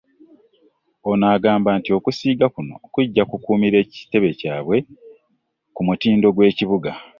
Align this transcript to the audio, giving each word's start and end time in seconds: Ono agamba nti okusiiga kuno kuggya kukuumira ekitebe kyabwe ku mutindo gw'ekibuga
Ono 1.09 1.25
agamba 1.35 1.69
nti 1.79 1.89
okusiiga 1.97 2.45
kuno 2.53 2.75
kuggya 2.93 3.23
kukuumira 3.29 3.77
ekitebe 3.83 4.29
kyabwe 4.39 4.77
ku 5.75 5.81
mutindo 5.87 6.27
gw'ekibuga 6.35 6.91